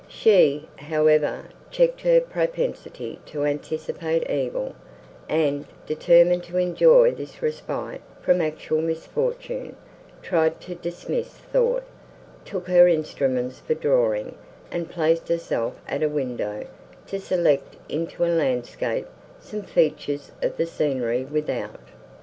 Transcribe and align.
She, 0.07 0.67
however, 0.77 1.45
checked 1.69 2.01
her 2.01 2.19
propensity 2.19 3.19
to 3.27 3.45
anticipate 3.45 4.27
evil; 4.27 4.73
and, 5.29 5.65
determined 5.85 6.43
to 6.45 6.57
enjoy 6.57 7.11
this 7.11 7.43
respite 7.43 8.01
from 8.19 8.41
actual 8.41 8.81
misfortune, 8.81 9.75
tried 10.23 10.59
to 10.61 10.73
dismiss 10.73 11.27
thought, 11.27 11.83
took 12.45 12.67
her 12.67 12.87
instruments 12.87 13.59
for 13.59 13.75
drawing, 13.75 14.33
and 14.71 14.89
placed 14.89 15.27
herself 15.27 15.79
at 15.87 16.01
a 16.01 16.09
window, 16.09 16.65
to 17.05 17.19
select 17.19 17.75
into 17.87 18.25
a 18.25 18.33
landscape 18.33 19.05
some 19.39 19.61
features 19.61 20.31
of 20.41 20.57
the 20.57 20.65
scenery 20.65 21.23
without. 21.25 21.79